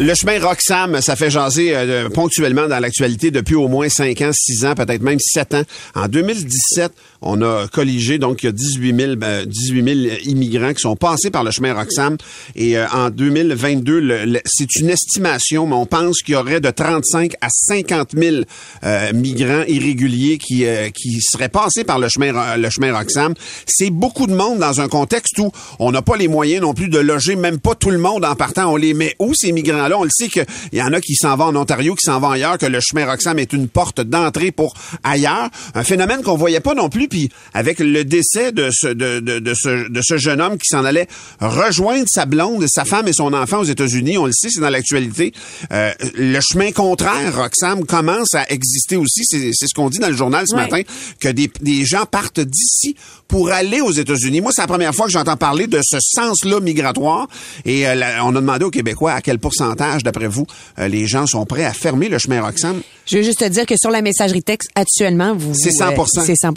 [0.00, 4.30] Le chemin Roxham, ça fait jaser euh, ponctuellement dans l'actualité depuis au moins 5 ans,
[4.32, 5.62] 6 ans, peut-être même 7 ans.
[5.94, 10.72] En 2017, on a colligé, donc il y a 18 000, ben, 18 000 immigrants
[10.74, 12.16] qui sont passés par le chemin Roxham.
[12.56, 16.60] Et euh, en 2022, le- le- c'est une estimation, mais on pense qu'il y aurait
[16.60, 18.36] de 35 à 50 000
[18.84, 23.34] euh, migrants irréguliers qui, euh, qui seraient passés par le chemin, le chemin Roxham.
[23.66, 26.88] C'est beaucoup de monde dans un contexte où on n'a pas les moyens non plus
[26.88, 28.72] de loger même pas tout le monde en partant.
[28.72, 29.98] On les met où, ces migrants-là?
[29.98, 32.30] On le sait qu'il y en a qui s'en vont en Ontario, qui s'en vont
[32.30, 35.48] ailleurs, que le chemin Roxham est une porte d'entrée pour ailleurs.
[35.74, 37.08] Un phénomène qu'on voyait pas non plus.
[37.08, 40.68] Puis avec le décès de ce, de, de, de ce, de ce jeune homme qui
[40.68, 41.08] s'en allait
[41.40, 44.70] rejoindre sa blonde, sa femme et son enfant aux États-Unis, on le sait, c'est dans
[44.70, 45.32] l'actualité.
[45.72, 49.24] Euh, le chemin contraire, Roxham, commence à exister aussi.
[49.24, 50.82] C'est ce qu'on dit dans le journal ce matin,
[51.20, 52.96] que des, des gens partent d'ici
[53.32, 54.42] pour aller aux États-Unis.
[54.42, 57.28] Moi, c'est la première fois que j'entends parler de ce sens-là migratoire.
[57.64, 60.46] Et euh, la- on a demandé aux Québécois à quel pourcentage, d'après vous,
[60.78, 62.82] euh, les gens sont prêts à fermer le chemin Roxham.
[63.06, 65.54] Je veux juste te dire que sur la messagerie texte, actuellement, vous.
[65.54, 66.26] C'est euh, 100%.
[66.26, 66.52] c'est 100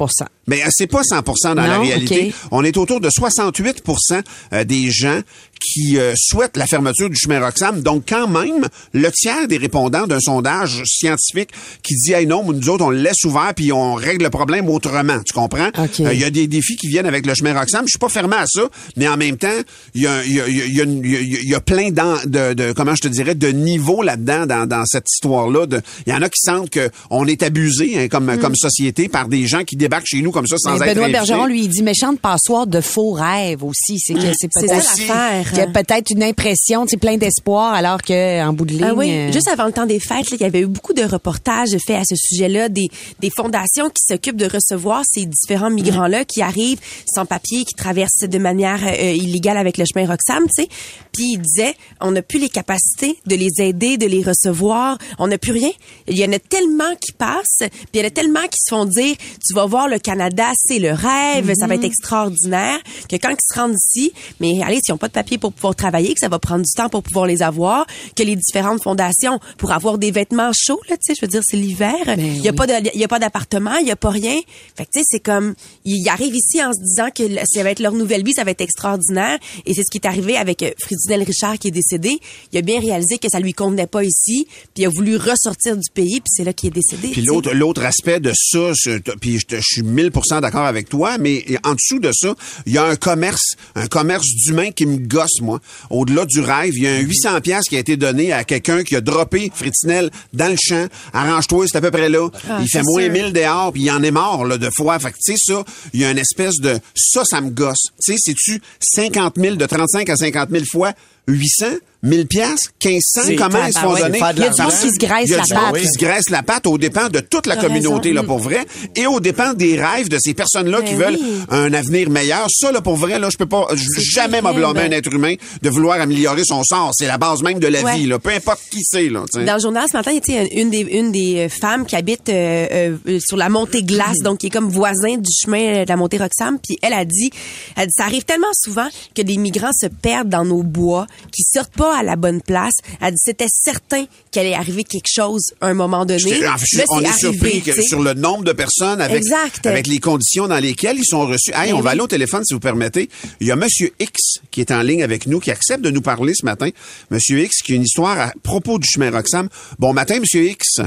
[0.47, 2.33] Mais euh, c'est pas 100% dans la réalité.
[2.51, 4.21] On est autour de 68%
[4.53, 5.21] euh, des gens
[5.59, 7.81] qui euh, souhaitent la fermeture du chemin Roxham.
[7.81, 11.49] Donc, quand même, le tiers des répondants d'un sondage scientifique
[11.83, 14.69] qui dit, hey non, nous autres, on le laisse ouvert puis on règle le problème
[14.69, 15.20] autrement.
[15.25, 15.70] Tu comprends?
[15.77, 17.86] Euh, Il y a des défis qui viennent avec le chemin Roxham.
[17.86, 18.64] Je suis pas fermé à ça,
[18.97, 19.47] mais en même temps,
[19.93, 24.03] il y a, y y y plein de, de, comment je te dirais, de niveaux
[24.03, 25.65] là-dedans, dans, dans cette histoire-là.
[26.05, 29.47] Il y en a qui sentent qu'on est abusé hein, comme, comme société par des
[29.47, 30.77] gens qui débarquent chez nous comme ça sans.
[30.77, 31.09] Mais être Benoît.
[31.09, 33.99] Bergeron, lui, il dit méchante passoire de faux rêves aussi.
[33.99, 35.49] C'est que c'est C'est peut-être.
[35.53, 38.83] Il y a peut-être une impression, c'est plein d'espoir, alors que en bout de ligne.
[38.83, 40.93] Ah oui, euh, juste avant le temps des fêtes, là, il y avait eu beaucoup
[40.93, 42.87] de reportages faits à ce sujet-là, des,
[43.19, 46.79] des fondations qui s'occupent de recevoir ces différents migrants-là qui arrivent
[47.11, 50.69] sans papier, qui traversent de manière euh, illégale avec le chemin Roxham, tu sais.
[51.11, 55.27] Puis ils disaient, on n'a plus les capacités de les aider, de les recevoir, on
[55.27, 55.71] n'a plus rien.
[56.07, 58.69] Il y en a tellement qui passent, puis il y en a tellement qui se
[58.69, 59.15] font dire,
[59.45, 60.24] tu vas voir le Canada,
[60.55, 64.80] c'est le rêve, ça va être extraordinaire, que quand ils se rendent ici, mais allez,
[64.83, 67.03] s'ils n'ont pas de papier pour pouvoir travailler, que ça va prendre du temps pour
[67.03, 71.14] pouvoir les avoir, que les différentes fondations pour avoir des vêtements chauds, là, tu sais,
[71.19, 73.75] je veux dire, c'est l'hiver, il y a pas de, il y a pas d'appartement,
[73.77, 74.39] il y a pas rien.
[74.75, 77.71] Fait que tu sais, c'est comme, ils arrivent ici en se disant que ça va
[77.71, 80.64] être leur nouvelle vie, ça va être extraordinaire, et c'est ce qui est arrivé avec
[80.64, 82.19] euh, Fridunel Richard qui est décédé.
[82.52, 85.75] Il a bien réalisé que ça lui convenait pas ici, puis il a voulu ressortir
[85.77, 87.09] du pays, puis c'est là qu'il est décédé.
[87.09, 88.71] Puis l'autre l'autre aspect de ça,
[89.19, 89.83] puis je, suis
[90.15, 92.33] 1000% d'accord avec toi, mais en dessous de ça,
[92.65, 95.59] il y a un commerce, un commerce d'humains qui me gosse moi.
[95.89, 98.83] Au-delà du rêve, il y a un 800 pièces qui a été donné à quelqu'un
[98.83, 100.87] qui a droppé Fritinel dans le champ.
[101.14, 102.30] Arrange-toi, c'est à peu près là.
[102.49, 103.11] Ah, il fait moins sûr.
[103.11, 104.98] 1000 dehors, puis il en est mort là de fois.
[104.99, 107.87] Fait que tu sais ça, il y a une espèce de ça, ça me gosse.
[108.03, 110.93] Tu sais, c'est-tu 50 000 de 35 à 50 000 fois
[111.27, 111.65] 800,
[112.03, 114.19] 1000 pièces, 1500, C'est- comment ils se font ouais, donner?
[114.19, 115.81] Il y a du monde qui se graisse Il y a la du monde patte.
[115.81, 118.21] qui se graisse la patte aux dépens de toute la communauté, raison.
[118.21, 118.63] là, pour vrai,
[118.95, 121.37] et aux dépens des rêves de ces personnes-là qui Ben veulent oui.
[121.49, 122.45] un avenir meilleur.
[122.52, 125.33] Ça, là, pour vrai, là, je peux pas, jamais m'oblâmer un être humain
[125.64, 126.91] de vouloir améliorer son sort.
[126.93, 127.95] C'est la base même de la Ouais.
[127.97, 128.19] vie, là.
[128.19, 129.24] Peu importe qui c'est, là.
[129.33, 131.95] Dans le journal ce matin, il y a une des une des euh, femmes qui
[131.95, 135.89] habite euh, euh, sur la montée glace, donc qui est comme voisin du chemin de
[135.89, 136.59] la montée Roxham.
[136.63, 137.31] Puis elle a dit,
[137.75, 141.44] elle dit, ça arrive tellement souvent que des migrants se perdent dans nos bois, qui
[141.44, 142.74] sortent pas à la bonne place.
[143.01, 146.47] Elle dit, c'était certain qu'il allait arriver quelque chose à un moment donné.
[146.47, 149.65] En fait, je- on est arrivé, surpris que sur le nombre de personnes avec, Exact.
[149.65, 151.51] avec les conditions dans lesquelles ils sont reçus.
[151.53, 153.09] Hey, Ben on va aller au téléphone si vous permettez.
[153.39, 156.01] Il y a Monsieur X qui est en ligne avec nous, qui accepte de nous
[156.01, 156.69] parler ce matin.
[157.12, 159.50] Monsieur X qui a une histoire à propos du chemin Roxham.
[159.79, 160.79] Bon matin, Monsieur X.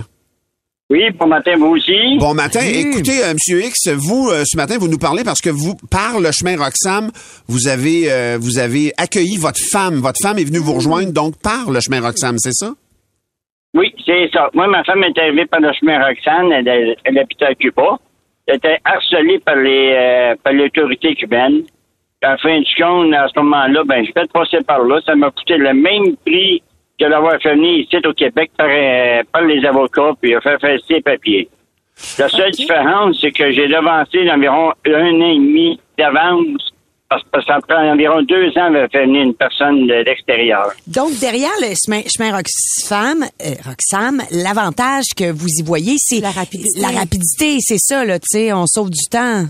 [0.90, 2.16] Oui, bon matin, vous aussi.
[2.18, 2.60] Bon matin.
[2.60, 6.18] Écoutez, euh, Monsieur X, vous euh, ce matin vous nous parlez parce que vous par
[6.18, 7.10] le chemin Roxham,
[7.46, 9.96] vous avez euh, vous avez accueilli votre femme.
[9.96, 12.70] Votre femme est venue vous rejoindre donc par le chemin Roxham, c'est ça?
[13.74, 14.48] Oui, c'est ça.
[14.54, 16.52] Moi, ma femme est arrivée par le chemin Roxane.
[16.52, 17.98] Elle, elle, elle habitait à Cuba.
[18.46, 21.64] Elle était harcelée par les euh, par l'autorité cubaine.
[22.22, 25.00] À la fin du compte, à ce moment-là, ben, je vais passer par là.
[25.04, 26.62] Ça m'a coûté le même prix
[26.98, 30.40] que l'avoir fait venir ici au Québec par, euh, par les avocats, puis il a
[30.40, 31.48] fait faire ses papiers.
[32.18, 36.72] La seule différence, c'est que j'ai devancé d'environ un an et demi d'avance
[37.08, 40.72] parce que ça prend environ deux ans de faire venir une personne de l'extérieur.
[40.86, 46.30] Donc, derrière le chemin, chemin Roxham, euh, Roxham, l'avantage que vous y voyez, c'est La
[46.30, 46.80] rapidité.
[46.80, 49.44] La rapidité, c'est ça, là, tu sais, on sauve du temps.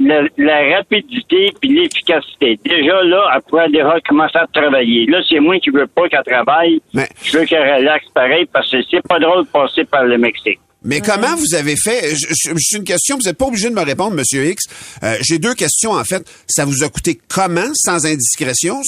[0.00, 2.58] La, la rapidité puis l'efficacité.
[2.64, 5.06] Déjà là, elle pourrait déjà commencer à travailler.
[5.06, 6.80] Là, c'est moi qui veux pas qu'elle travaille.
[6.92, 10.18] Mais- Je veux qu'elle relaxe pareil parce que c'est pas drôle de passer par le
[10.18, 10.58] Mexique.
[10.82, 12.12] Mais comment vous avez fait?
[12.14, 14.64] C'est une question, vous n'êtes pas obligé de me répondre, Monsieur X.
[15.02, 16.22] Euh, J'ai deux questions, en fait.
[16.46, 18.82] Ça vous a coûté comment, sans indiscrétion,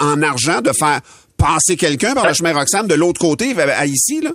[0.00, 1.00] en, en argent, de faire
[1.36, 4.30] passer quelqu'un par le chemin Roxham de l'autre côté, à, à ici, là?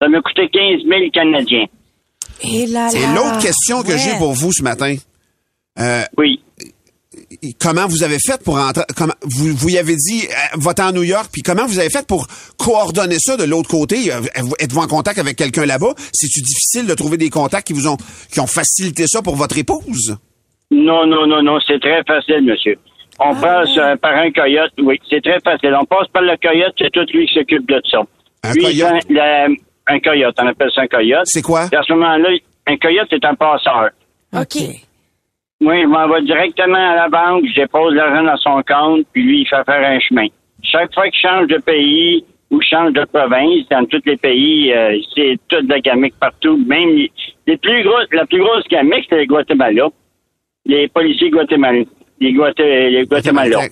[0.00, 1.64] Ça m'a coûté 15 000 Canadiens.
[2.42, 3.98] Et là, C'est l'autre question que ouais.
[3.98, 4.94] j'ai pour vous ce matin.
[5.78, 6.40] Euh, Oui.
[7.60, 8.84] comment vous avez fait pour entrer?
[8.96, 11.90] Comment, vous, vous y avez dit, euh, va à New York, puis comment vous avez
[11.90, 12.26] fait pour
[12.58, 14.12] coordonner ça de l'autre côté?
[14.12, 14.20] Euh,
[14.58, 15.94] Êtes-vous en contact avec quelqu'un là-bas?
[16.12, 17.96] C'est-tu difficile de trouver des contacts qui vous ont,
[18.32, 20.16] qui ont facilité ça pour votre épouse?
[20.70, 22.76] Non, non, non, non, c'est très facile, monsieur.
[23.18, 25.76] On passe euh, par un coyote, oui, c'est très facile.
[25.78, 27.98] On passe par le coyote, c'est tout lui qui s'occupe de ça.
[28.44, 28.92] Un Lui, coyote?
[29.10, 29.48] la-
[29.86, 31.26] un coyote, on appelle ça un coyote.
[31.26, 31.66] C'est quoi?
[31.72, 32.28] Et à ce moment-là,
[32.66, 33.90] un coyote, c'est un passeur.
[34.32, 34.56] OK.
[35.60, 39.22] Moi, je m'en vais directement à la banque, je dépose l'argent dans son compte, puis
[39.22, 40.26] lui, il fait faire un chemin.
[40.62, 44.98] Chaque fois qu'il change de pays ou change de province, dans tous les pays, euh,
[45.14, 46.56] c'est toute la gamique partout.
[46.66, 47.12] Même les,
[47.46, 49.88] les plus grosses, la plus grosse gamique, c'est le Guatemala.
[50.64, 51.86] Les policiers guatémalais.
[52.20, 53.70] Les, Guaté, les Guatémalais.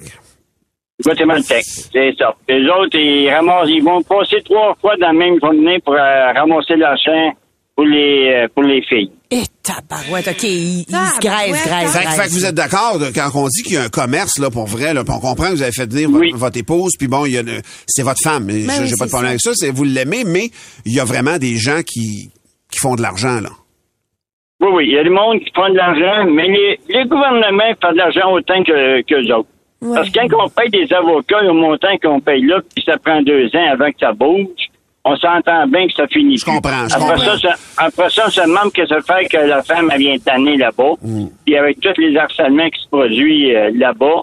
[1.05, 2.35] Guatémaltèques, c'est ça.
[2.49, 6.33] Les autres, ils ramassent, ils vont passer trois fois dans la même journée pour euh,
[6.33, 7.33] ramasser l'argent
[7.77, 9.13] pour les euh, pour les filles.
[9.31, 12.55] Et tabarouette, OK, il, il se Tabarouette, graisse, graisse, Fait, que- fait que vous êtes
[12.55, 15.21] d'accord de- quand on dit qu'il y a un commerce là pour vrai là, on
[15.21, 16.33] comprend que vous avez fait venir Oui.
[16.35, 19.05] votre, épouse puis bon il y a le- c'est votre femme Ben j'ai oui, pas
[19.05, 20.51] de problème avec ça c'est vous l'aimez mais
[20.87, 22.31] il y a vraiment des gens qui
[22.73, 23.51] qui font de l'argent là.
[24.61, 27.73] Oui, oui, il y a du monde qui prend de l'argent, mais les, les gouvernements
[27.81, 29.49] font de l'argent autant que qu'eux autres.
[29.81, 29.95] Ouais.
[29.95, 33.23] Parce que quand on paye des avocats au montant qu'on paye là, puis ça prend
[33.23, 34.49] deux ans avant que ça bouge,
[35.05, 36.37] on s'entend bien que ça finit.
[36.37, 37.37] Je comprends, je après comprends.
[37.37, 40.19] Ça, ça, après ça, on se demande que ça fait que la femme elle vient
[40.19, 40.95] tanner là-bas.
[41.03, 41.27] Mm.
[41.47, 44.23] Puis avec tous les harcèlements qui se produisent euh, là-bas,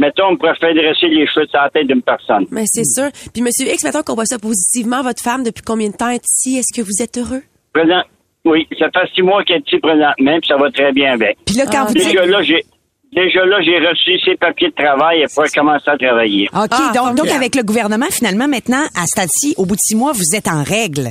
[0.00, 2.46] mettons, on pourrait faire dresser les cheveux sur la tête d'une personne.
[2.50, 3.08] Mais c'est sûr.
[3.32, 6.24] Puis, Monsieur X, mettons qu'on voit ça positivement, votre femme, depuis combien de temps est
[6.26, 6.58] ici?
[6.58, 7.42] Est-ce que vous êtes heureux?
[7.72, 8.02] Présent,
[8.44, 11.38] oui, ça fait six mois qu'elle est ici présentement, puis ça va très bien avec.
[11.46, 12.12] Puis là, quand Ah, vous dites...
[12.12, 12.64] Là, j'ai
[13.12, 16.48] déjà là, j'ai reçu ses papiers de travail et pourrait commencer à travailler.
[16.54, 19.96] OK, Ah, donc, donc avec le gouvernement, finalement, maintenant, à Stati, au bout de six
[19.96, 21.08] mois, vous êtes en règle.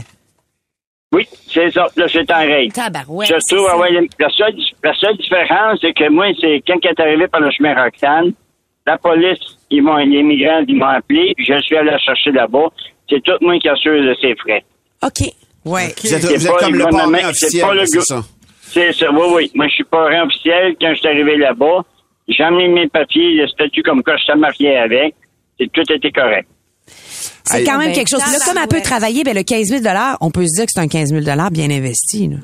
[1.13, 1.87] Oui, c'est ça.
[1.95, 2.73] Là, c'est en règle.
[2.73, 3.89] Tabarouette, Je trouve, ah ouais,
[4.19, 7.49] la, seule, la seule différence, c'est que moi, c'est quand elle est arrivé par le
[7.51, 8.33] chemin Roxane,
[8.85, 9.39] la police,
[9.69, 12.67] ils m'ont, les migrants, ils m'ont appelé, puis je suis allé la chercher là-bas.
[13.09, 14.63] C'est tout moi qui assure de ses frais.
[15.01, 15.29] OK.
[15.65, 15.93] Ouais.
[16.03, 18.21] Vous êtes, C'est vous êtes pas comme le le officiel, c'est ça.
[18.71, 19.51] C'est ça, oui, oui.
[19.55, 20.75] Moi, je suis parrain officiel.
[20.79, 21.83] Quand je suis arrivé là-bas,
[22.27, 25.15] j'ai amené mes papiers, le statut comme quoi je suis marié avec.
[25.59, 26.47] Et tout était correct.
[26.85, 28.19] C'est quand même Ben, quelque chose.
[28.19, 29.83] Là, comme elle peut travailler, ben, le 15 000
[30.21, 31.21] on peut se dire que c'est un 15 000
[31.51, 32.27] bien investi.
[32.27, 32.37] Là.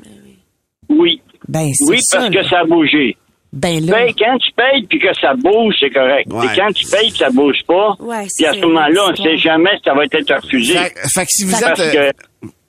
[0.88, 1.20] Oui.
[1.48, 2.18] Ben, c'est Oui, ça.
[2.18, 2.42] parce là.
[2.42, 3.16] que ça a bougé.
[3.52, 6.26] Ben là, Paye, quand tu payes puis que ça bouge, c'est correct.
[6.32, 6.44] Ouais.
[6.46, 9.16] Et quand tu payes que ça bouge pas, Ouais, puis à ce moment-là, on ne
[9.16, 10.74] sait jamais si ça va être refusé.
[10.74, 12.10] Fait, fait que si vous Parce êtes que- euh,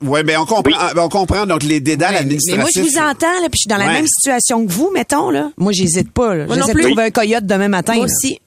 [0.08, 2.62] ouais ben on comprend ben, on comprend donc les dédales Ouais, mais administratifs.
[2.62, 3.94] moi, je vous entends, là, puis je suis dans la Ouais.
[3.94, 5.52] même situation que vous, mettons, là.
[5.58, 6.46] Moi, j'hésite pas, là.
[6.46, 6.82] Moi non plus.
[6.84, 7.94] trouver un coyote demain matin.
[7.96, 8.12] Moi là.
[8.12, 8.40] aussi.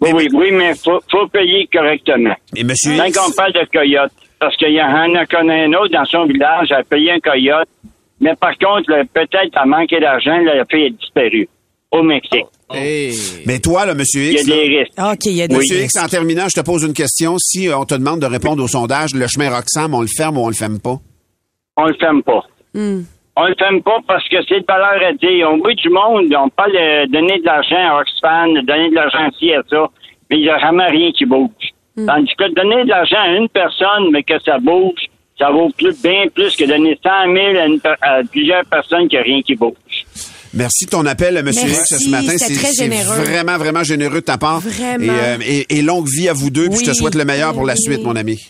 [0.00, 2.34] Oui, oui, oui, mais faut, faut payer correctement.
[2.54, 5.72] Et monsieur Quand X, on parle de coyote, parce qu'il y en a connaît un
[5.72, 7.68] autre dans son village, elle a payé un coyote,
[8.20, 11.48] mais par contre, peut-être a manqué d'argent, la fille est disparue
[11.92, 12.46] au Mexique.
[13.46, 14.92] mais toi là monsieur Il y a X, là, des risques.
[14.98, 15.94] OK, il y a des Monsieur risques.
[15.96, 17.38] X, en terminant, je te pose une question.
[17.38, 20.38] Si euh, on te demande de répondre au sondage, le chemin Roxham, on le ferme
[20.38, 20.96] ou on le ferme pas?
[21.76, 22.42] On le ferme pas.
[23.38, 25.50] On le ferme pas parce que c'est de valeur à dire.
[25.52, 28.94] Au bout du monde, on parle de donner de l'argent à Oxfam, de donner de
[28.94, 29.86] l'argent ci à ça,
[30.30, 31.50] mais il n'y a jamais rien qui bouge.
[32.06, 35.06] Tandis que donner de l'argent à une personne, mais que ça bouge,
[35.38, 39.16] ça vaut plus, bien plus que donner 100 000 à, une à plusieurs personnes qui
[39.18, 40.05] a rien qui bouge.
[40.54, 42.32] Merci de ton appel, Monsieur Merci, X, ce matin.
[42.38, 43.16] C'est très c'est généreux.
[43.16, 44.60] vraiment, vraiment généreux de ta part.
[44.60, 45.04] Vraiment.
[45.04, 46.68] Et, euh, et- et longue vie à vous deux.
[46.68, 46.96] Puis je te Oui.
[46.96, 47.80] souhaite le meilleur pour la Oui.
[47.82, 48.40] suite, mon ami.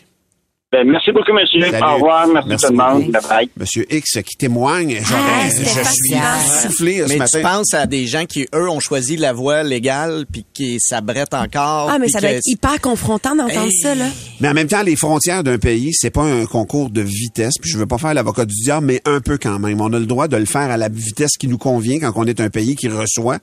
[0.77, 1.61] Ben, merci beaucoup, monsieur.
[1.63, 1.83] Salut.
[1.83, 2.27] Au revoir.
[2.29, 3.11] Merci, Merci tout le monde.
[3.13, 3.51] Bye bye.
[3.57, 7.39] Monsieur X qui témoigne, Ah, je suis soufflé euh, ce Mais matin.
[7.39, 11.33] tu penses à des gens qui, eux, ont choisi la voie légale puis qui s'abrettent
[11.35, 11.89] encore.
[11.91, 13.73] Ah, mais ça doit être hyper confrontant d'entendre Hey.
[13.81, 14.05] ça, là.
[14.41, 17.55] Mais en même temps, les frontières d'un pays, c'est pas un concours de vitesse.
[17.61, 19.81] Puis je veux pas faire l'avocat du diable, mais un peu quand même.
[19.81, 22.27] On a le droit de le faire à la vitesse qui nous convient quand on
[22.27, 23.39] est un pays qui reçoit.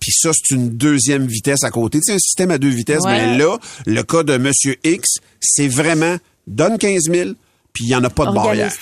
[0.00, 1.98] Puis ça, c'est une deuxième vitesse à côté.
[2.02, 3.02] C'est un système à deux vitesses.
[3.04, 3.12] Ouais.
[3.32, 6.16] Mais là, le cas de Monsieur X, c'est vraiment
[6.48, 7.30] donne 15 000,
[7.72, 8.72] puis il y en a pas de barrière.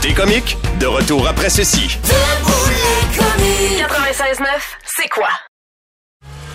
[0.00, 0.56] T'es comique?
[0.80, 1.98] De retour après ceci.
[3.78, 4.46] 96.9,
[4.84, 5.28] c'est quoi?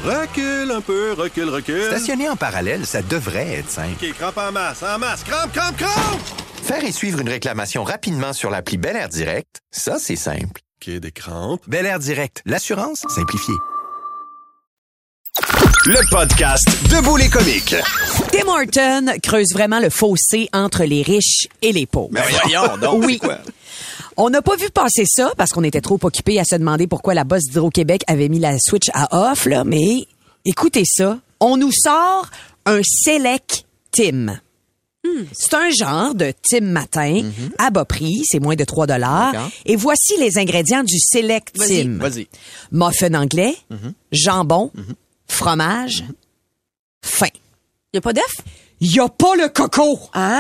[0.04, 1.84] Recule un peu, recule, recule.
[1.86, 3.96] Stationner en parallèle, ça devrait être simple.
[4.02, 6.22] OK, crampe en masse, en masse, crampe, crampe, crampe!
[6.64, 10.62] Faire et suivre une réclamation rapidement sur l'appli Bel Air Direct, ça, c'est simple.
[10.82, 11.62] OK, des crampes.
[11.68, 13.56] Bel Air Direct, l'assurance simplifiée.
[15.86, 17.76] Le podcast Debout les comiques.
[18.32, 22.10] Tim Horton creuse vraiment le fossé entre les riches et les pauvres.
[22.12, 23.06] Ben voyons donc.
[23.06, 23.20] Oui.
[24.18, 27.14] On n'a pas vu passer ça parce qu'on était trop occupés à se demander pourquoi
[27.14, 30.06] la boss d'Hydro-Québec avait mis la switch à off, là, mais
[30.46, 31.20] écoutez ça.
[31.40, 32.30] On nous sort
[32.66, 34.40] un Select Tim.
[35.32, 37.22] C'est un genre de Tim matin
[37.58, 39.34] à bas prix, c'est moins de 3 dollars.
[39.66, 41.98] Et voici les ingrédients du Select Vas-y, Tim.
[42.00, 42.28] vas-y.
[42.72, 43.56] Muffin anglais,
[44.12, 44.72] jambon,
[45.30, 46.04] fromage,
[47.02, 47.30] fin.
[47.96, 48.42] A pas d'œuf?
[48.82, 50.00] Il y a pas le coco.
[50.14, 50.40] Ah!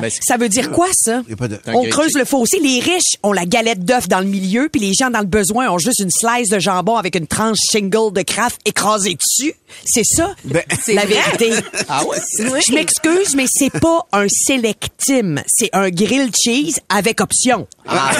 [0.00, 1.22] Ben, c'est- Ça veut dire quoi, ça?
[1.26, 2.58] Il y a pas de- On creuse le fossé.
[2.62, 5.68] Les riches ont la galette d'œuf dans le milieu, puis les gens dans le besoin
[5.68, 9.54] ont juste une slice de jambon avec une tranche shingle de craft écrasée dessus.
[9.84, 11.50] C'est ça, Ben, c'est la vérité.
[11.88, 12.18] Ah ouais?
[12.38, 15.42] Je m'excuse, mais c'est pas un selectim.
[15.48, 17.66] C'est un grilled cheese avec option.
[17.86, 18.10] Ah,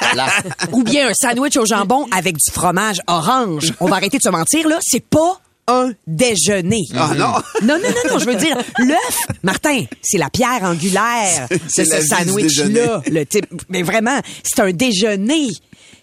[0.00, 0.26] voilà.
[0.72, 3.72] Ou bien un sandwich au jambon avec du fromage orange.
[3.80, 4.78] On va arrêter de se mentir, là.
[4.82, 6.82] C'est pas un déjeuner.
[6.94, 7.32] Ah non!
[7.62, 11.84] Non, non, non, non, je veux dire, l'œuf, Martin, c'est la pierre angulaire de ce
[11.84, 13.02] sandwich-là.
[13.06, 15.48] Le type, mais vraiment, c'est un déjeuner.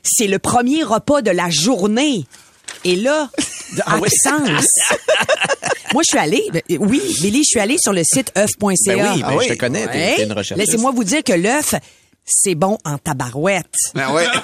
[0.03, 2.25] C'est le premier repas de la journée.
[2.85, 3.29] Et là,
[3.85, 4.07] Ah oui?
[4.07, 4.65] absence.
[5.93, 8.95] Moi, je suis allée, ben, oui, Billy, je suis allée sur le site œuf.ca.
[8.95, 9.45] Ben oui, ben Ah oui?
[9.49, 10.13] je te connais, Ouais.
[10.17, 10.57] t'es une recherche.
[10.59, 11.73] Laissez-moi vous dire que l'œuf,
[12.29, 13.65] c'est bon en tabarouette.
[13.95, 14.25] Ben ouais.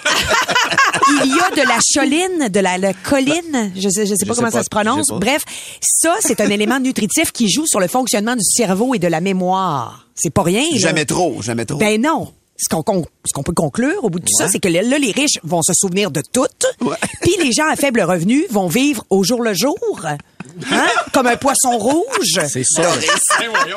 [1.23, 4.33] Il y a de la choline, de la, la colline, je sais, je sais pas
[4.33, 5.07] sais comment pas, ça se prononce.
[5.09, 5.43] Bref,
[5.81, 9.21] ça, c'est un élément nutritif qui joue sur le fonctionnement du cerveau et de la
[9.21, 10.07] mémoire.
[10.15, 10.63] C'est pas rien.
[10.71, 10.77] là.
[10.77, 11.77] Jamais trop, jamais trop.
[11.77, 12.33] Ben non.
[12.57, 14.81] Ce qu'on con- ce qu'on peut conclure au bout de tout ça, c'est que là,
[14.97, 16.47] les riches vont se souvenir de tout.
[17.21, 19.77] Puis les gens à faible revenu vont vivre au jour le jour.
[20.05, 20.87] Hein?
[21.13, 22.39] Comme un poisson rouge.
[22.47, 22.83] C'est ça.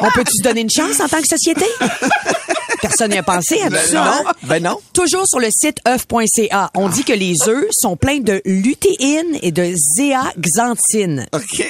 [0.01, 1.65] On peut-tu se donner une chance en tant que société?
[2.81, 4.03] Personne n'y a pensé à tout ça.
[4.05, 4.23] hein?
[4.25, 4.79] non, ben non.
[4.93, 9.51] Toujours sur le site œuf.ca, on dit que les œufs sont pleins de lutéine et
[9.53, 11.27] de zéaxanthine.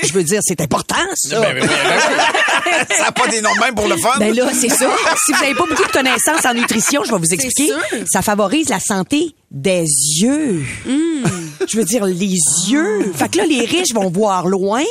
[0.07, 1.41] Je veux dire, c'est important, ça.
[1.41, 1.57] Ben
[2.97, 4.11] Ça n'a pas des noms même pour le fun?
[4.19, 4.87] Ben là, c'est ça.
[5.25, 7.67] Si vous n'avez pas beaucoup de connaissances en nutrition, je vais vous expliquer.
[7.67, 7.79] sûr.
[8.11, 9.85] Ça favorise la santé des
[10.21, 10.63] yeux.
[10.87, 12.37] Je veux dire, les
[12.69, 13.13] yeux.
[13.15, 14.83] Fait que là, les riches vont voir loin,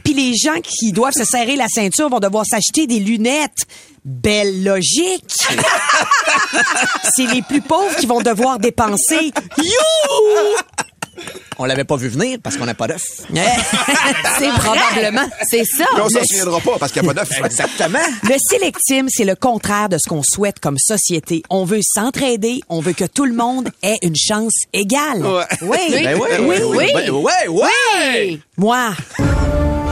[0.00, 3.66] puis les gens qui doivent se serrer la ceinture vont devoir s'acheter des lunettes.
[4.04, 5.24] Belle logique.
[7.16, 9.30] C'est les plus pauvres qui vont devoir dépenser.
[9.58, 11.24] You!
[11.58, 13.02] On l'avait pas vu venir parce qu'on n'a pas d'œuf.
[14.38, 15.28] C'est probablement.
[15.50, 15.84] C'est ça.
[15.92, 17.38] Puis on s'en Le- souviendra pas parce qu'il n'y a pas d'œuf.
[17.44, 17.98] Exactement.
[18.22, 21.42] Le sélectime, c'est le contraire de ce qu'on souhaite comme société.
[21.50, 25.22] On veut s'entraider, on veut que tout le monde ait une chance égale.
[25.26, 25.44] Ouais.
[25.60, 25.78] Oui.
[25.90, 27.10] Ben ouais, oui, ouais, oui.
[27.10, 28.40] ouais, ouais, ouais.
[28.56, 28.92] Moi,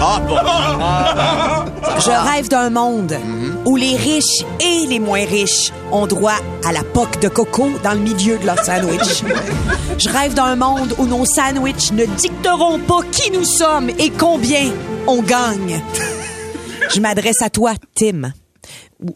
[0.00, 0.36] Ah bon.
[2.00, 3.16] je rêve d'un monde
[3.64, 7.92] où les riches et les moins riches ont droit à la poque de coco dans
[7.94, 9.22] le milieu de leur sandwich.
[9.98, 14.70] Je rêve d'un monde où nos sandwichs ne dicteront pas qui nous sommes et combien
[15.08, 15.82] on gagne.
[16.94, 18.32] Je m'adresse à toi, Tim.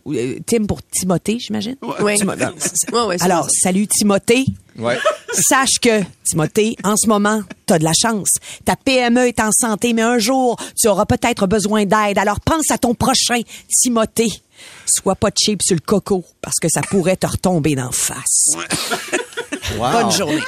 [0.09, 1.77] Euh, Tim pour Timothée, j'imagine?
[1.83, 2.15] Oui.
[2.23, 4.45] Ouais, ouais, Alors, salut Timothée.
[4.79, 4.99] Ouais.
[5.33, 8.29] Sache que, Timothée, en ce moment, t'as de la chance.
[8.65, 12.19] Ta PME est en santé, mais un jour, tu auras peut-être besoin d'aide.
[12.19, 14.31] Alors pense à ton prochain, Timothée.
[14.87, 18.51] Sois pas cheap sur le coco, parce que ça pourrait te retomber d'en face.
[19.79, 19.91] Wow.
[19.93, 20.43] Bonne journée.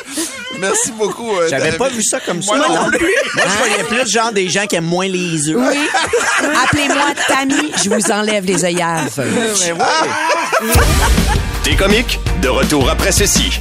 [0.59, 1.31] Merci beaucoup.
[1.37, 2.55] euh, J'avais pas vu ça comme ça.
[2.57, 2.91] Moi non non.
[2.91, 3.15] plus.
[3.35, 5.57] Moi, je voyais plus genre des gens qui aiment moins les œufs.
[5.57, 5.79] Oui.
[6.65, 9.07] Appelez-moi Tammy, je vous enlève les œillères.
[9.17, 10.73] Mais ouais.
[11.63, 12.19] T'es comique?
[12.43, 13.61] De retour après ceci.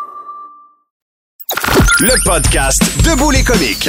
[2.03, 3.87] Le podcast de les comiques.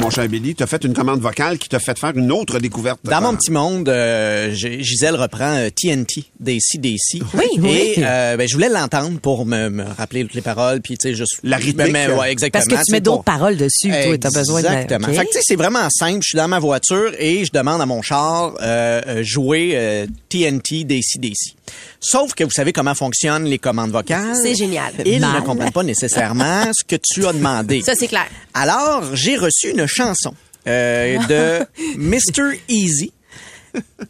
[0.00, 3.00] Mon cher Billy, t'as fait une commande vocale qui t'a fait faire une autre découverte.
[3.04, 7.20] Dans mon petit monde, euh, Gisèle reprend euh, TNT des CDC.
[7.34, 7.70] Oui, oui.
[7.70, 11.10] Et euh, ben, je voulais l'entendre pour me, me rappeler toutes les paroles, puis tu
[11.10, 11.76] sais juste La rythmique.
[11.76, 12.64] Ben, mais, ouais, exactement.
[12.66, 14.66] Parce que tu mets d'autres pour- paroles dessus, toi, t'as besoin de...
[14.66, 15.08] Exactement.
[15.08, 15.14] OK.
[15.14, 16.20] Fait que tu sais, c'est vraiment simple.
[16.22, 20.06] Je suis dans ma voiture et je demande à mon char euh, euh, jouer euh,
[20.30, 21.56] TNT des CDC.
[22.00, 24.34] Sauf que vous savez comment fonctionnent les commandes vocales.
[24.42, 24.92] C'est génial.
[25.04, 25.40] Ils Mal.
[25.42, 27.49] ne comprennent pas nécessairement ce que tu as demandé.
[27.82, 28.26] Ça, c'est clair.
[28.54, 30.34] Alors, j'ai reçu une chanson
[30.66, 31.66] euh, de
[31.96, 32.58] Mr.
[32.68, 33.12] Easy.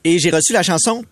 [0.05, 1.05] Et j'ai reçu la chanson,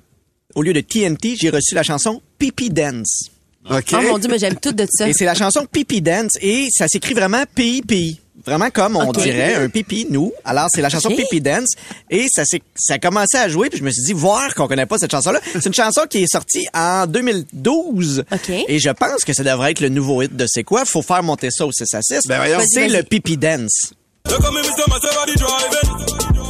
[0.55, 3.31] au lieu de TNT, j'ai reçu la chanson Pipi Dance.
[3.71, 5.09] Oh mon Dieu, mais j'aime tout de ça.
[5.09, 8.17] Et c'est la chanson Pipi Dance et ça s'écrit vraiment P.I.P.
[8.47, 10.33] Vraiment comme on dirait un pipi, nous.
[10.45, 11.17] Alors, c'est la chanson Ok.
[11.17, 11.71] Pipi Dance.
[12.11, 14.69] Et ça, s'est- ça a commencé à jouer, puis je me suis dit, voir qu'on
[14.69, 15.41] connaît pas cette chanson-là.
[15.53, 18.25] C'est une chanson qui est sortie en 2012.
[18.33, 18.51] Ok.
[18.69, 20.85] Et je pense que ça devrait être le nouveau hit de C'est quoi?
[20.85, 22.21] Faut faire monter ça au 6 à 6.
[22.27, 22.59] Ben voyons.
[22.67, 23.03] C'est le.
[23.03, 23.93] Pipi Dance.
[24.29, 24.85] Look at me, Mr.
[24.93, 25.89] Maserati driving.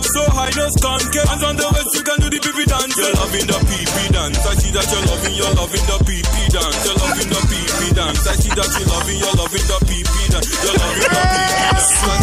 [0.02, 2.97] So high, can't get hands on the west, you can do the pee dance.
[2.97, 4.40] You're loving the pee dance.
[4.40, 6.78] I see that you're loving, you're loving the pee dance.
[6.82, 8.26] You're loving the pee dance.
[8.26, 10.49] I see that you're loving, you're loving the pee dance.
[10.64, 12.17] You're loving the pee dance.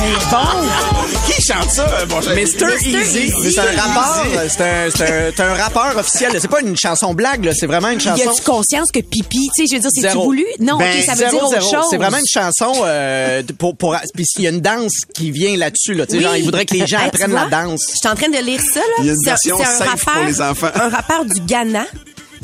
[1.26, 2.88] Qui chante ça, euh, mon cher Mr.
[2.88, 3.32] Easy?
[3.52, 6.32] C'est un rappeur, c'est un, un, un rappeur officiel.
[6.40, 7.54] C'est pas une chanson blague, là.
[7.56, 8.30] C'est vraiment une Y chanson.
[8.30, 10.46] a-tu conscience que pipi, tu sais, je veux dire, c'est-tu voulu?
[10.60, 11.72] Non, Ben, OK, ça veut Zéro, dire autre zéro.
[11.74, 11.86] chose.
[11.90, 15.58] C'est vraiment une chanson euh, pour pour puis il y a une danse qui vient
[15.58, 16.24] là-dessus là, tu sais Oui.
[16.24, 17.82] genre il voudrait que les gens apprennent la danse.
[17.92, 18.86] Je suis en train de lire ça, là.
[19.00, 20.70] Il y a une C'est un- version c'est un safe pour rappeur- les enfants.
[20.76, 21.86] Un rappeur du Ghana.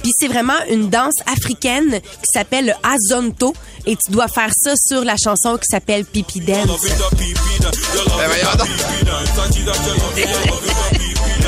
[0.01, 3.53] Puis c'est vraiment une danse africaine qui s'appelle le Azonto.
[3.85, 6.85] Et tu dois faire ça sur la chanson qui s'appelle Pipi Dance.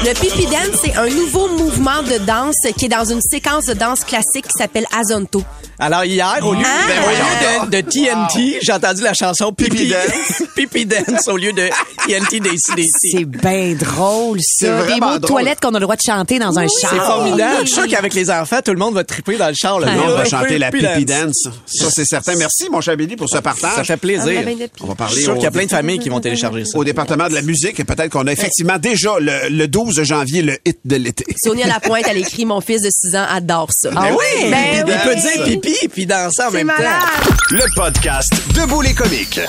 [0.06, 3.74] Le Pipi Dance, c'est un nouveau mouvement de danse qui est dans une séquence de
[3.74, 5.42] danse classique qui s'appelle Azonto.
[5.80, 6.88] Alors hier au lieu, Ah!
[6.88, 11.38] ben, au lieu de, de TNT, j'ai entendu la chanson Pipi Dance, Pipi Dance au
[11.38, 11.68] lieu de
[12.06, 14.78] TNT des C'est bien drôle, C'est ça.
[14.78, 16.90] Des vraiment mots de toilette qu'on a le droit de chanter dans un char.
[16.92, 17.56] C'est formidable.
[17.62, 19.80] Je suis sûr qu'avec les enfants, tout le monde va triper dans le char.
[19.80, 19.94] Là.
[19.94, 21.48] Le monde va chanter la pipi dance.
[21.66, 22.36] Ça, c'est certain.
[22.36, 23.76] Merci, mon cher Billy, pour ce partage.
[23.78, 24.44] Ça fait plaisir.
[24.46, 24.50] Ah,
[24.82, 26.20] On va Je parler suis sûr au, qu'il y a plein de familles qui vont
[26.20, 26.78] télécharger ça.
[26.78, 27.80] au département de la musique.
[27.80, 31.26] Et peut-être qu'on a effectivement déjà le, le 12 janvier le hit de l'été.
[31.44, 33.90] Sonia Lapointe, elle écrit Mon fils de 6 ans adore ça.
[33.96, 34.50] Ah oui!
[34.50, 34.94] Ben il oui.
[35.04, 37.02] peut dire pipi puis danser en même malade.
[37.24, 37.34] temps.
[37.52, 39.40] Le podcast de les comiques.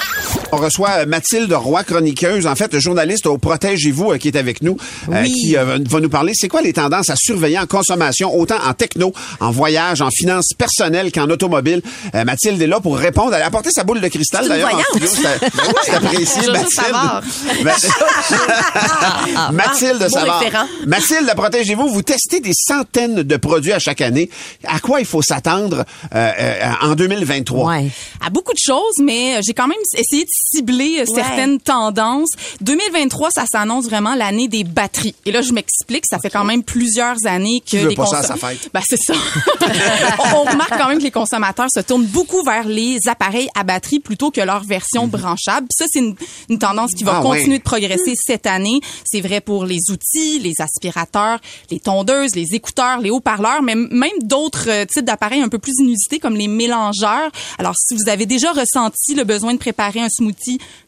[0.55, 4.63] On reçoit euh, Mathilde Roy, chroniqueuse, en fait, journaliste au Protégez-vous, euh, qui est avec
[4.63, 4.77] nous,
[5.11, 5.33] euh, Oui.
[5.33, 6.31] qui euh, va nous parler.
[6.35, 10.51] C'est quoi les tendances à surveiller en consommation, autant en techno, en voyage, en finances
[10.57, 11.83] personnelles qu'en automobile?
[12.15, 13.35] Euh, Mathilde est là pour répondre.
[13.35, 14.71] Elle a apporté sa boule de cristal, d'ailleurs.
[14.93, 16.69] C'est ben oui, c'est apprécié, Mathilde.
[16.71, 17.23] Savard.
[17.65, 20.39] Ma- Mathilde Savard.
[20.39, 20.67] référent.
[20.87, 21.89] Mathilde, protégez-vous.
[21.89, 24.31] Vous testez des centaines de produits à chaque année.
[24.67, 27.67] À quoi il faut s'attendre euh, euh, en 2023?
[27.69, 27.89] Ouais.
[28.25, 31.23] à beaucoup de choses, mais j'ai quand même essayé de cibler euh, Ouais.
[31.23, 32.31] certaines tendances.
[32.61, 35.15] 2023, ça s'annonce vraiment l'année des batteries.
[35.27, 38.23] Et là, je m'explique, ça fait quand même plusieurs années que les pas ça à
[38.23, 38.71] consom- sa fête?
[38.73, 39.15] Ben, c'est ça.
[40.35, 44.01] on, remarque quand même que les consommateurs se tournent beaucoup vers les appareils à batterie
[44.01, 45.67] plutôt que leur version branchable.
[45.69, 46.15] Puis ça, c'est une,
[46.49, 47.19] une tendance qui va Mhm.
[47.21, 47.59] Ah, continuer ouais.
[47.59, 48.81] de progresser cette année.
[49.05, 51.39] C'est vrai pour les outils, les aspirateurs,
[51.71, 55.75] les tondeuses, les écouteurs, les haut-parleurs, mais même d'autres euh, types d'appareils un peu plus
[55.81, 57.31] inusités comme les mélangeurs.
[57.59, 60.34] Alors, si vous avez déjà ressenti le besoin de préparer un smoothie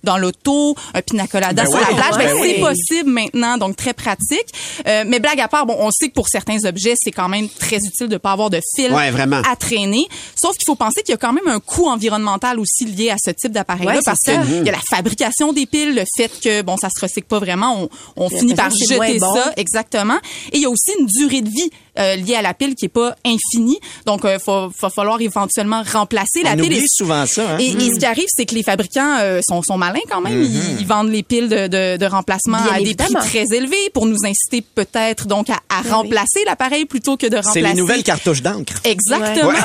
[0.04, 2.61] dans l'auto, un pina colada Ben sur oui, la plage, ben, ben c'est oui.
[2.61, 4.46] possible maintenant, donc très pratique.
[4.87, 7.48] Euh, mais blague à part, bon, on sait que pour certains objets, c'est quand même
[7.48, 9.40] très utile de pas avoir de fil Ouais, vraiment.
[9.50, 10.06] à traîner.
[10.40, 13.16] Sauf qu'il faut penser qu'il y a quand même un coût environnemental aussi lié à
[13.22, 14.37] ce type d'appareil-là, Ouais, parce ça.
[14.37, 17.26] que il y a la fabrication des piles, le fait que bon, ça se recycle
[17.26, 19.35] pas vraiment, on, on finit par jeter bon.
[19.35, 20.16] ça, exactement.
[20.52, 22.87] Et il y a aussi une durée de vie euh, liée à la pile qui
[22.87, 26.72] est pas infinie, donc il va, va falloir éventuellement remplacer la pile.
[26.72, 27.42] Et- souvent ça.
[27.52, 27.59] Hein?
[27.59, 30.42] et, et ce qui arrive, c'est que les fabricants euh, sont, sont malins quand même.
[30.42, 33.90] ils, ils vendent les piles de, de, de remplacement Bien à des prix très élevés
[33.92, 37.61] pour nous inciter peut-être donc à, à remplacer l'appareil plutôt que de remplacer.
[37.61, 38.74] C'est les nouvelles cartouches d'encre.
[38.85, 39.52] Exactement.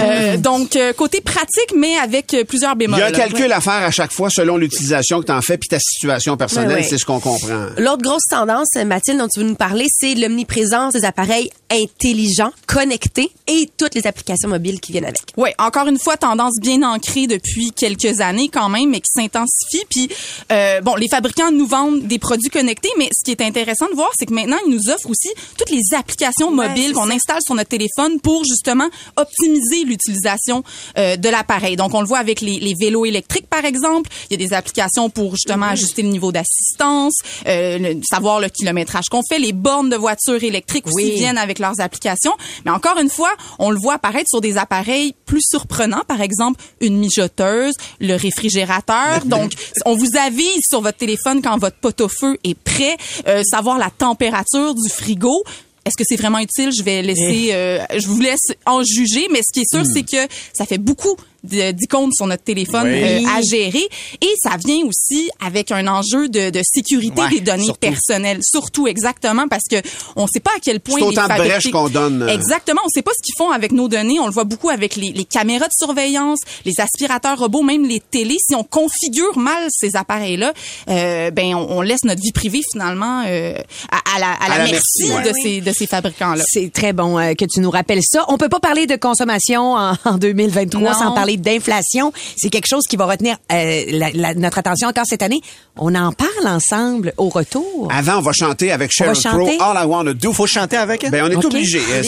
[0.00, 2.98] Euh, donc euh, côté pratique, mais avec euh, plusieurs Il bémols.
[2.98, 5.58] y a un calcul à faire à chaque fois selon l'utilisation que tu en fais
[5.58, 6.82] puis ta situation personnelle, Ouais, ouais.
[6.82, 7.66] c'est ce qu'on comprend.
[7.78, 13.30] L'autre grosse tendance, Mathilde, dont tu veux nous parler, c'est l'omniprésence des appareils intelligents, connectés
[13.46, 15.20] et toutes les applications mobiles qui viennent avec.
[15.36, 19.84] Oui, encore une fois, tendance bien ancrée depuis quelques années quand même, mais qui s'intensifie.
[19.90, 20.08] Puis,
[20.52, 23.94] euh, bon, les fabricants nous vendent des produits connectés, mais ce qui est intéressant de
[23.94, 27.54] voir, c'est que maintenant, ils nous offrent aussi toutes les applications mobiles qu'on installe sur
[27.54, 30.62] notre téléphone pour justement optimiser l'utilisation
[30.96, 31.76] euh, de l'appareil.
[31.76, 34.10] Donc, on le voit avec les, les vélos électriques, par exemple.
[34.30, 37.14] Il y a des applications pour justement ajuster le niveau d'assistance,
[37.46, 39.38] euh, savoir le kilométrage qu'on fait.
[39.38, 41.14] Les bornes de voitures électriques aussi Oui.
[41.16, 42.32] viennent avec avec leurs applications.
[42.64, 46.62] Mais encore une fois, on le voit apparaître sur des appareils plus surprenants, par exemple
[46.80, 49.24] une mijoteuse, le réfrigérateur.
[49.24, 49.52] Donc,
[49.84, 54.74] on vous avise sur votre téléphone quand votre pot-au-feu est prêt, euh, savoir la température
[54.74, 55.42] du frigo.
[55.84, 56.70] Est-ce que c'est vraiment utile?
[56.76, 60.02] Je vais laisser, euh, je vous laisse en juger, mais ce qui est sûr, c'est
[60.02, 63.24] que ça fait beaucoup d'icônes sur notre téléphone Oui.
[63.24, 63.88] euh, à gérer
[64.20, 67.78] et ça vient aussi avec un enjeu de, de sécurité Ouais, des données surtout.
[67.80, 69.76] personnelles surtout exactement parce que
[70.16, 72.28] on sait pas à quel point C'est les autant de fabriqués- brèches qu'on donne, euh.
[72.28, 74.96] exactement on sait pas ce qu'ils font avec nos données on le voit beaucoup avec
[74.96, 79.68] les, les caméras de surveillance les aspirateurs robots même les télés si on configure mal
[79.70, 80.52] ces appareils là
[80.86, 83.54] ben on, on laisse notre vie privée finalement euh,
[83.90, 85.22] à, à la, à la À la merci, merci, ouais.
[85.22, 88.24] de ces de ces fabricants là C'est très bon euh, que tu nous rappelles ça.
[88.28, 90.92] On peut pas parler de consommation en, en 2023 Non.
[90.98, 92.12] sans parler d'inflation.
[92.36, 95.40] C'est quelque chose qui va retenir euh, la- la- notre attention encore cette année.
[95.76, 97.88] On en parle ensemble au retour.
[97.92, 99.58] Avant, on va chanter avec On va Sheryl Crow, chanter?
[99.60, 100.32] All I Wanna Do.
[100.32, 101.10] Faut chanter avec elle?
[101.10, 101.44] Ben, on est Ok.
[101.46, 101.80] obligé.
[101.90, 102.02] Euh,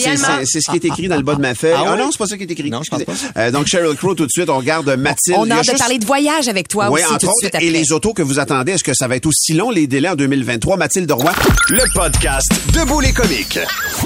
[0.45, 1.73] C'est ce qui est écrit dans le bas de ma feuille.
[1.75, 1.97] Ah Ah, ouais?
[1.99, 2.69] non, c'est pas ça qui est écrit.
[2.69, 3.27] Non, je pense Excusez.
[3.37, 5.37] Euh, donc, Sheryl Crow, tout de suite, on regarde Mathilde.
[5.39, 7.31] On a hâte de juste- parler de voyage avec toi Oui, aussi entre tout de
[7.31, 7.37] autres.
[7.41, 7.65] suite après.
[7.67, 10.09] Et les autos que vous attendez, est-ce que ça va être aussi long, les délais
[10.09, 10.77] en 2023?
[10.77, 11.31] Mathilde Roy.
[11.69, 13.59] Le podcast Debout les comiques.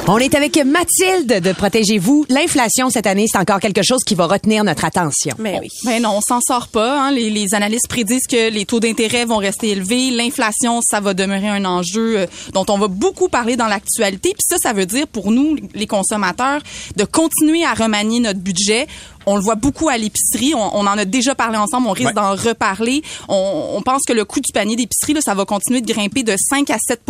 [0.08, 2.25] On est avec Mathilde de Protégez-vous.
[2.30, 5.05] L'inflation cette année, c'est encore quelque chose qui va retenir notre attention.
[5.38, 5.70] Mais oui.
[5.84, 7.02] Ben non, on s'en sort pas.
[7.02, 7.12] Hein.
[7.12, 10.12] Les, les analystes prédisent que les taux d'intérêt vont rester élevés.
[10.12, 14.30] L'inflation, ça va demeurer un enjeu euh, dont on va beaucoup parler dans l'actualité.
[14.30, 16.62] Puis ça, ça veut dire pour nous, les consommateurs,
[16.96, 18.88] de continuer à remanier notre budget.
[19.26, 20.54] On le voit beaucoup à l'épicerie.
[20.56, 21.88] On, on en a déjà parlé ensemble.
[21.88, 22.14] On risque Ouais.
[22.14, 23.02] d'en reparler.
[23.30, 26.24] On, on pense que le coût du panier d'épicerie, là, ça va continuer de grimper
[26.24, 27.02] de 5 à 7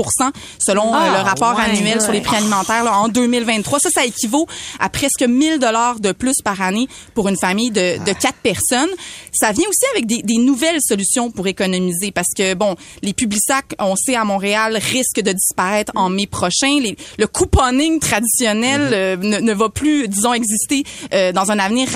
[0.60, 3.80] selon euh, Ah, le rapport ouais, annuel sur les prix alimentaires là, en 2023.
[3.80, 4.48] Ça, ça équivaut
[4.80, 8.90] à presque 1000 dollars de plus par année pour une famille de, de quatre personnes.
[9.34, 13.76] Ça vient aussi avec des, des nouvelles solutions pour économiser parce que, bon, les publisacs,
[13.80, 16.80] on sait, à Montréal, risquent de disparaître en mai prochain.
[16.82, 21.90] Les- le couponing traditionnel euh, ne, ne va plus, disons, exister euh, dans un avenir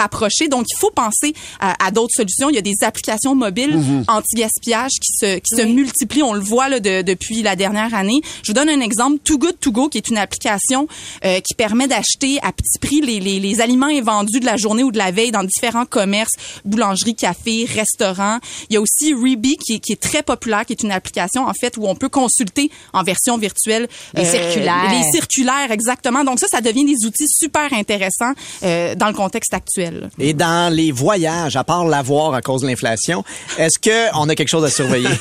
[0.49, 2.49] Donc, il faut penser à, à d'autres solutions.
[2.49, 4.03] Il y a des applications mobiles Mhm.
[4.07, 6.23] anti-gaspillage qui se, qui se multiplient.
[6.23, 8.21] On le voit là, de- depuis la dernière année.
[8.43, 9.17] Je vous donne un exemple.
[9.23, 10.87] Too Good To Go, qui est une application
[11.25, 14.83] euh, qui permet d'acheter à petit prix les, les, les aliments invendus de la journée
[14.83, 16.33] ou de la veille dans différents commerces,
[16.65, 18.39] boulangeries, cafés, restaurants.
[18.69, 21.45] Il y a aussi Reebie, qui est, qui est très populaire, qui est une application,
[21.47, 24.91] en fait, où on peut consulter en version virtuelle Les circulaires.
[24.91, 26.23] Les circulaires, exactement.
[26.23, 29.98] Donc ça, ça devient des outils super intéressants euh, dans le contexte actuel.
[30.19, 33.23] Et dans les voyages, à part l'avoir à cause de l'inflation,
[33.57, 35.09] est-ce que on a quelque chose à surveiller?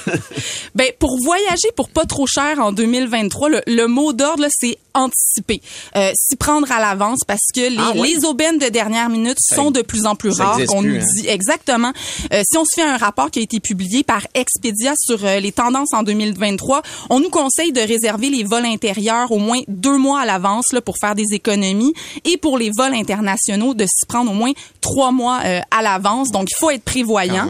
[0.75, 5.63] Ben pour voyager pour pas trop cher en 2023, le, le mot d'ordre c'est anticiper,
[5.97, 8.15] euh, s'y prendre à l'avance parce que les, Ah oui?
[8.15, 10.61] les aubaines de dernière minute sont de plus en plus ça rares.
[10.75, 11.05] On nous hein.
[11.15, 11.93] dit exactement.
[12.33, 15.41] Euh, si on se fait un rapport qui a été publié par Expedia sur euh,
[15.41, 19.97] les tendances en 2023, on nous conseille de réserver les vols intérieurs au moins deux
[19.97, 24.31] mois à l'avance pour faire des économies et pour les vols internationaux de s'y prendre
[24.31, 26.31] au moins trois mois euh, à l'avance.
[26.31, 27.49] Donc il faut être prévoyant.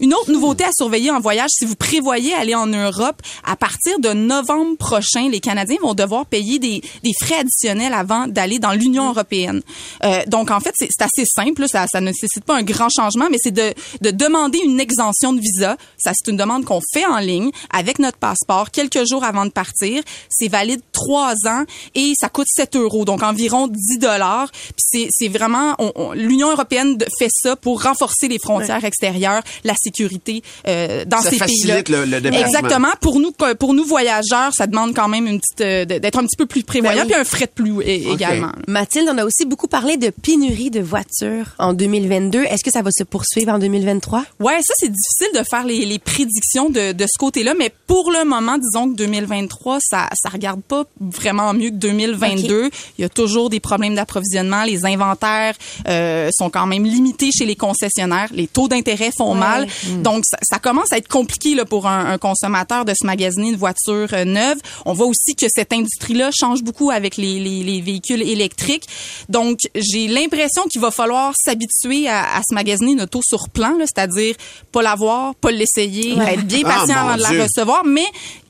[0.00, 3.98] Une autre nouveauté à surveiller en voyage, si vous prévoyez aller en Europe, à partir
[3.98, 8.72] de novembre prochain, les Canadiens vont devoir payer des, des frais additionnels avant d'aller dans
[8.72, 9.62] l'Union européenne.
[10.04, 11.62] Euh, donc, en fait, c'est assez simple.
[11.62, 11.68] là.
[11.68, 15.32] Ça, ça ne nécessite pas un grand changement, mais c'est de, de demander une exemption
[15.32, 15.76] de visa.
[15.98, 19.50] Ça, c'est une demande qu'on fait en ligne avec notre passeport quelques jours avant de
[19.50, 20.02] partir.
[20.28, 24.50] C'est valide trois ans et ça coûte 7 euros, donc environ 10 dollars.
[24.52, 25.74] Puis c'est- c'est vraiment...
[25.78, 31.18] on- on- L'Union européenne fait ça pour renforcer les frontières extérieures, la sécurité euh, dans
[31.18, 31.76] Ça ces pays-là.
[31.76, 32.46] facilite le- le déplacement.
[32.46, 32.88] Exactement.
[33.00, 36.36] Pour nous, pour nous voyageurs, ça demande quand même une petite euh, d'être un petit
[36.36, 37.12] peu plus prévoyant, Ben oui.
[37.12, 38.52] puis un frais de plus é- également.
[38.68, 42.42] Mathilde, on a aussi beaucoup parlé de pénurie de voitures en 2022.
[42.44, 44.24] Est-ce que ça va se poursuivre en 2023?
[44.40, 48.10] Ouais, ça c'est difficile de faire les, les prédictions de, de ce côté-là, mais pour
[48.10, 52.70] le moment, disons que 2023, ça ça regarde pas vraiment mieux que 2022.
[52.98, 55.54] Il y a toujours des problèmes d'approvisionnement, les inventaires
[55.88, 59.38] euh, sont quand même limités chez les concessionnaires, les taux d'intérêt font Ouais.
[59.40, 60.02] mal, Mm.
[60.02, 63.50] donc ça, ça commence à être compliqué là pour un, un consommateur de se magasiner
[63.50, 64.58] une voiture euh, neuve.
[64.84, 68.84] On voit aussi que cette industrie-là change beaucoup avec les, les, les véhicules électriques,
[69.28, 73.74] donc j'ai l'impression qu'il va falloir s'habituer à, à se magasiner une auto sur plan,
[73.80, 74.34] c'est-à-dire
[74.72, 76.34] pas l'avoir, pas l'essayer, Ouais.
[76.34, 77.36] être bien Ah, patient avant de Dieu.
[77.38, 78.06] la recevoir, mais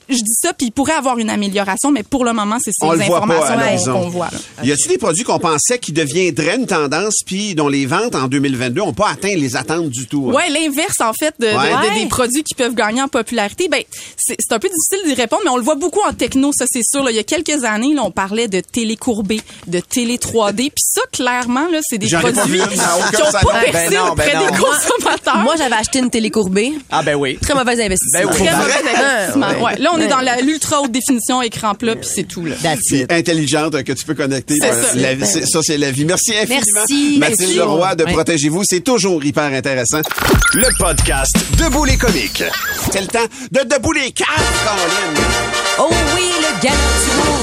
[0.09, 2.87] je dis ça, puis il pourrait avoir une amélioration, mais pour le moment, c'est ces
[2.87, 4.29] On le voit pas informations qu'on voit.
[4.63, 8.29] Y a-t-il des produits qu'on pensait qui deviendraient une tendance puis dont les ventes en
[8.29, 10.31] 2022 n'ont pas atteint les attentes du tout?
[10.31, 10.35] hein?
[10.37, 11.91] Ouais, l'inverse en fait de, de- Ouais.
[11.95, 13.69] de- des produits qui peuvent gagner en popularité.
[13.69, 13.83] Ben
[14.17, 16.83] c'est un peu difficile d'y répondre, mais on le voit beaucoup en techno, ça c'est
[16.85, 17.03] sûr.
[17.03, 17.11] là.
[17.11, 20.73] Il y a quelques années, là, on parlait de télé courbée, de télé 3D, puis
[20.85, 24.11] ça clairement là, c'est des pas produits qui aucun ont pas percé Ben non, ben
[24.13, 24.41] auprès non.
[24.51, 25.37] des consommateurs.
[25.39, 26.73] Moi, j'avais acheté une télé courbée.
[26.91, 27.39] Ah ben oui.
[27.41, 28.21] Très mauvais investissement.
[28.21, 28.47] Ben oui.
[28.47, 29.47] Très mauvais investissement.
[29.51, 29.63] Ah.
[29.65, 32.45] Ouais, là, on est dans la- l'ultra haute définition, écran plat, puis c'est tout.
[32.45, 32.55] Là.
[32.89, 34.55] Puis intelligente que tu peux connecter.
[34.63, 35.27] Euh, ça.
[35.27, 36.05] c'est- ça, c'est la vie.
[36.05, 36.61] Merci infiniment.
[36.75, 37.55] Merci, Mathilde merci.
[37.57, 38.13] Leroy de Ouais.
[38.13, 38.63] Protégez-vous.
[38.69, 40.01] C'est toujours hyper intéressant.
[40.55, 42.43] Le podcast Debout les comiques.
[42.93, 45.66] C'est le temps de Debout les quatre, Caroline.
[45.79, 46.77] Oh oui, le galant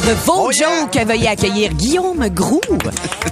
[0.08, 1.06] de Oh, Vos Joke.
[1.08, 2.62] Veuillez accueillir Guillaume Groux.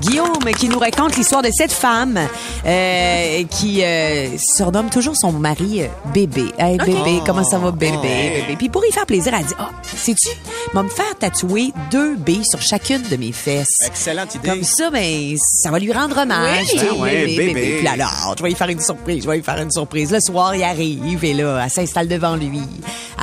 [0.01, 2.19] Guillaume qui nous raconte l'histoire de cette femme
[2.65, 6.45] euh, qui euh, surnomme toujours son mari euh, bébé.
[6.57, 8.55] Hey bébé, comment ça va bébé, bébé?
[8.57, 10.29] Puis pour y faire plaisir, elle dit, ah, sais-tu,
[10.73, 13.67] va me faire tatouer deux B sur chacune de mes fesses.
[13.85, 14.49] Excellente idée.
[14.49, 16.67] Comme ça, ben, ça va lui rendre hommage.
[16.73, 16.79] Oui.
[16.89, 17.53] Ah ouais, bébé, bébé.
[17.53, 17.75] bébé.
[17.77, 20.11] Puis là, alors, je vais lui faire une surprise, je vais lui faire une surprise.
[20.11, 22.61] Le soir, il arrive et là, elle s'installe devant lui.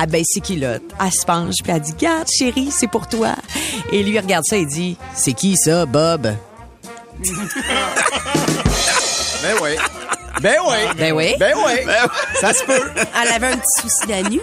[0.01, 3.35] Elle baisse ses culottes, elle se penche, puis elle dit, garde, chérie, c'est pour toi.
[3.91, 6.33] Et lui, il regarde ça et dit, c'est qui ça, Bob?
[9.41, 9.69] Ben oui.
[10.41, 10.75] Ben oui.
[10.97, 11.35] Ben oui.
[11.39, 11.71] Ben oui.
[12.41, 12.91] Ça se peut.
[13.21, 14.41] Elle avait un petit souci la nuit.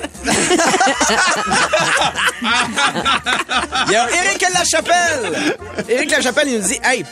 [3.86, 5.58] Il y a Éric Lachapelle.
[5.86, 7.04] Éric Lachapelle, il nous dit, hey,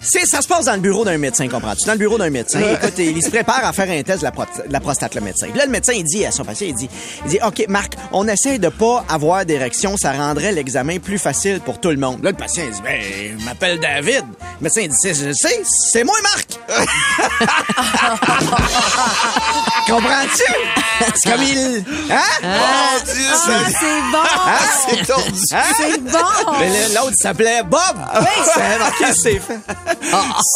[0.00, 1.86] c'est, ça se passe dans le bureau d'un médecin, comprends-tu?
[1.86, 2.60] Dans le bureau d'un médecin.
[2.60, 5.20] Écoute, il se prépare à faire un test de la, pro- de la prostate, le
[5.20, 5.48] médecin.
[5.48, 6.88] Puis là, le médecin, il dit à son patient, il dit,
[7.24, 11.60] il dit, OK, Marc, on essaie de pas avoir d'érection, ça rendrait l'examen plus facile
[11.60, 12.22] pour tout le monde.
[12.22, 13.00] Là, le patient, il dit, ben,
[13.38, 14.24] je m'appelle David.
[14.60, 16.58] Le médecin, il dit, je sais, c'est moi, Marc.
[19.86, 20.89] Comprends-tu?
[21.14, 22.18] C'est comme il, hein?
[22.42, 24.18] Mon Dieu, Ah, c'est bon!
[24.46, 24.58] Hein?
[24.88, 25.40] c'est tordu.
[25.52, 25.62] Hein?
[25.76, 26.18] C'est bon!
[26.58, 27.80] Mais le- l'autre s'appelait Bob.
[28.20, 29.58] Oui, c'est marqué, c'est fait.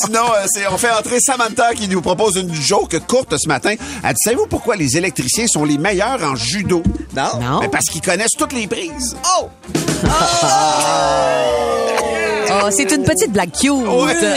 [0.02, 3.74] Sinon, euh, c'est- on fait entrer Samantha qui nous propose une joke courte ce matin.
[4.02, 6.82] Elle dit, savez-vous pourquoi les électriciens sont les meilleurs en judo?
[7.16, 7.38] Non.
[7.40, 7.60] Non.
[7.60, 9.16] Ben, parce qu'ils connaissent toutes les prises.
[9.38, 9.50] Oh!
[12.62, 13.70] Oh, c'est une petite blague cute.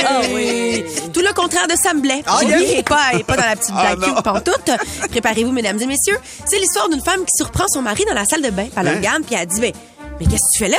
[0.05, 0.83] Ah oui.
[1.13, 2.23] Tout le contraire de Sam Blais.
[2.25, 2.71] Ah, yes.
[2.79, 4.71] est pas, il est pas dans la petite Ah, blague cute pantoute.
[5.11, 6.17] Préparez-vous, mesdames et messieurs.
[6.45, 8.67] C'est l'histoire d'une femme qui surprend son mari dans la salle de bain.
[8.75, 8.95] Elle le Hein?
[8.97, 9.71] regarde, puis elle dit, ben,
[10.19, 10.77] mais qu'est-ce que tu fais là?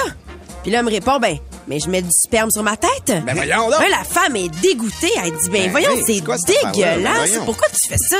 [0.62, 1.36] Puis là, elle me répond, ben,
[1.68, 3.22] mais je mets du sperme sur ma tête.
[3.24, 3.68] Ben voyons.
[3.68, 5.12] Là, la femme est dégoûtée.
[5.24, 6.20] Elle dit, ben, Ben voyons, c'est?
[6.20, 7.38] Ben dégueulasse.
[7.44, 8.16] Pourquoi tu fais ça?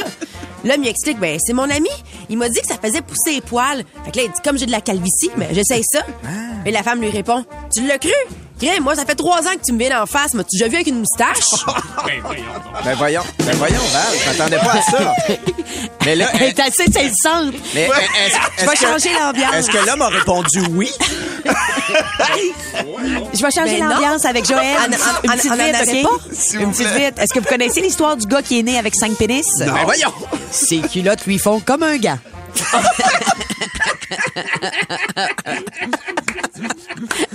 [0.64, 1.88] L'homme lui explique, ben, c'est mon ami.
[2.28, 3.85] Il m'a dit que ça faisait pousser les poils.
[4.04, 6.00] Fait que là, il dit, comme j'ai de la calvitie, mais j'essaye ça.
[6.24, 6.28] Ah.
[6.66, 8.11] Et la femme lui répond, tu l'as cru?
[8.61, 10.35] Crème, moi, ça fait trois ans que tu me viens en face.
[10.35, 11.64] M'as-tu déjà vu avec une moustache?
[12.85, 15.12] Ben voyons, ben voyons, Val, je m'attendais pas à ça.
[16.07, 17.53] Mais là, Elle est assez saisissante.
[17.75, 19.53] mais est-ce, Je vais que- changer l'ambiance.
[19.55, 20.88] Est-ce que l'homme a répondu oui?
[23.35, 24.77] Je vais changer Ben l'ambiance avec Joël.
[24.81, 26.03] En- Une, en- une en- petite en vite, OK?
[26.03, 26.18] pas?
[26.61, 27.18] Une petite vite.
[27.18, 29.47] Est-ce que vous connaissez l'histoire du gars qui est né avec cinq pénis?
[29.59, 30.12] Ben voyons.
[30.53, 32.18] Ses culottes lui font comme un gant.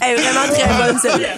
[0.00, 1.28] Elle est vraiment très bonne, celle-là.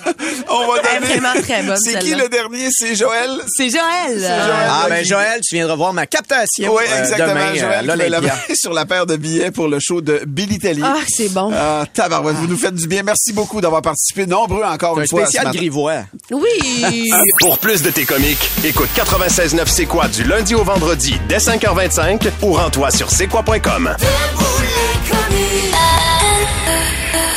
[0.48, 1.18] On va Elle est donner.
[1.20, 2.24] vraiment très bonne, C'est qui celle-là.
[2.24, 2.68] le dernier?
[2.70, 3.30] C'est Joël?
[3.48, 4.30] C'est Joël.
[4.68, 7.28] Ah ben Joël, tu viendras voir ma captation Oui, euh, exactement.
[7.28, 8.20] demain Joël euh, qui va l'Olympia.
[8.20, 10.82] laver sur la paire de billets pour le show de Billy Telly.
[10.84, 11.50] Ah, c'est bon.
[11.54, 13.02] Ah, tabarouette, vous nous faites du bien.
[13.02, 14.26] Merci beaucoup d'avoir participé.
[14.26, 15.20] Nombreux encore Un une fois.
[15.20, 15.58] ce spécial matin.
[15.58, 16.02] grivois.
[16.30, 17.10] Oui.
[17.40, 22.28] Pour plus de tes comiques, écoute 96.9 C'est quoi du lundi au vendredi dès 5h25
[22.42, 23.94] ou rends-toi sur c'est quoi.com.